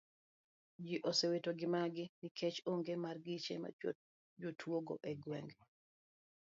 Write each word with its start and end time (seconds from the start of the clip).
Ji 0.85 0.95
osewito 1.09 1.49
ngimagi 1.55 2.03
nikech 2.21 2.57
onge 2.71 2.93
mar 3.03 3.17
geche 3.25 3.55
jotuo 4.41 4.77
go 4.87 4.95
e 5.09 5.11
gwenge. 5.23 5.59